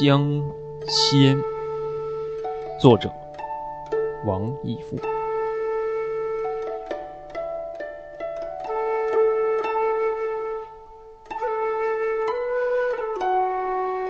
[0.00, 0.22] 江
[0.86, 1.36] 仙》，
[2.80, 3.10] 作者
[4.24, 4.96] 王义夫。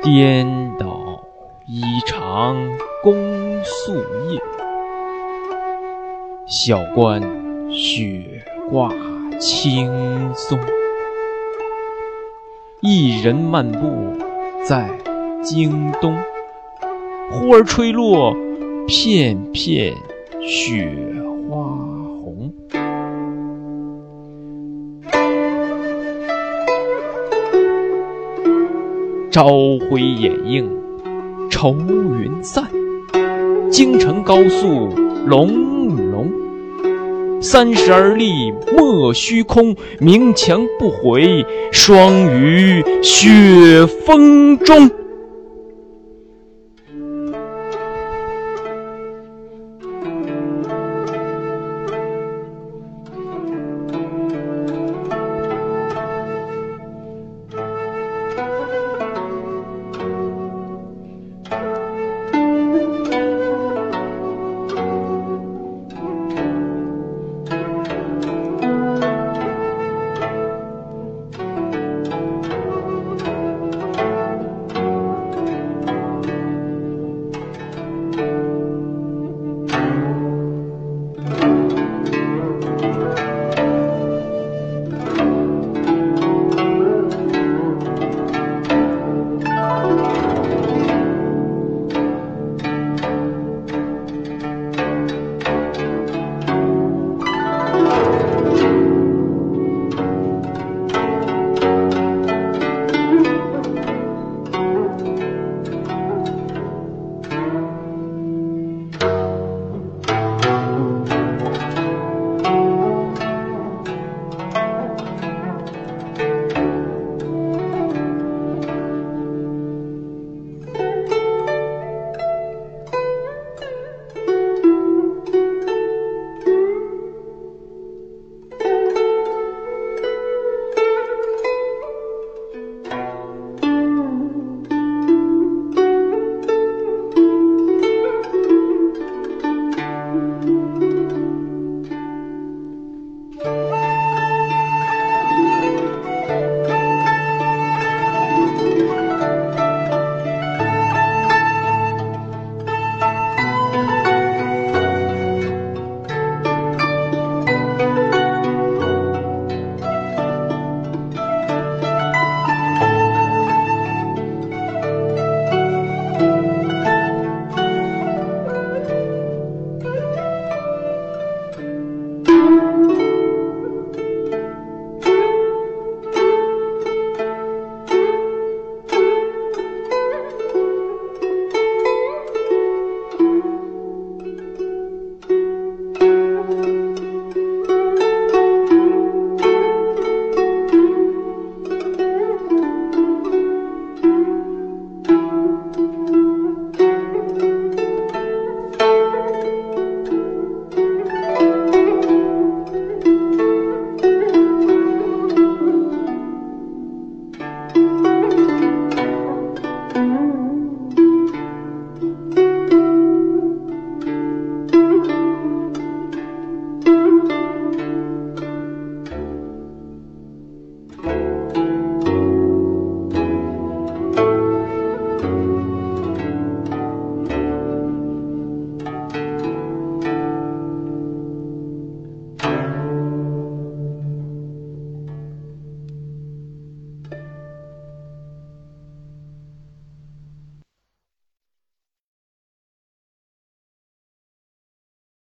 [0.02, 1.24] 颠倒
[1.66, 2.54] 衣裳
[3.02, 3.94] 宫素
[4.28, 4.38] 叶，
[6.46, 7.22] 晓观
[7.72, 8.92] 雪挂
[9.40, 10.58] 青松。
[12.82, 14.12] 一人漫步
[14.64, 14.86] 在
[15.42, 16.16] 京东，
[17.30, 18.36] 忽而吹落
[18.86, 19.94] 片片
[20.40, 20.92] 雪
[21.48, 21.56] 花
[22.22, 22.52] 红。
[29.30, 29.46] 朝
[29.88, 30.68] 晖掩映
[31.48, 31.76] 愁
[32.20, 32.64] 云散，
[33.70, 34.88] 京城高速
[35.24, 36.28] 隆隆。
[37.40, 44.90] 三十而立莫虚空，明墙不回霜于雪风中。